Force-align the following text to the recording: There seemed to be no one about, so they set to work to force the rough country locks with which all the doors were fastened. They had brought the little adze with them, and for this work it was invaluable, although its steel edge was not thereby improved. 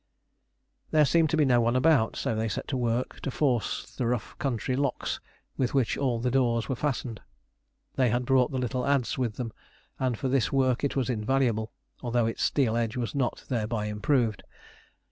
There 0.89 1.05
seemed 1.05 1.29
to 1.29 1.37
be 1.37 1.45
no 1.45 1.61
one 1.61 1.75
about, 1.75 2.15
so 2.15 2.33
they 2.33 2.47
set 2.49 2.67
to 2.69 2.75
work 2.75 3.19
to 3.19 3.29
force 3.29 3.95
the 3.95 4.07
rough 4.07 4.35
country 4.39 4.75
locks 4.75 5.19
with 5.57 5.75
which 5.75 5.95
all 5.95 6.19
the 6.19 6.31
doors 6.31 6.67
were 6.67 6.75
fastened. 6.75 7.21
They 7.97 8.09
had 8.09 8.25
brought 8.25 8.49
the 8.49 8.57
little 8.57 8.83
adze 8.83 9.19
with 9.19 9.35
them, 9.35 9.53
and 9.99 10.17
for 10.17 10.27
this 10.27 10.51
work 10.51 10.83
it 10.83 10.95
was 10.95 11.07
invaluable, 11.07 11.71
although 12.01 12.25
its 12.25 12.41
steel 12.41 12.75
edge 12.75 12.97
was 12.97 13.13
not 13.13 13.43
thereby 13.47 13.85
improved. 13.85 14.41